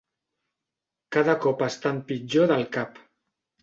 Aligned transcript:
Cada 1.17 1.37
cop 1.45 1.63
estan 1.69 2.03
pitjor 2.11 2.53
del 2.57 2.69
cap. 2.79 3.03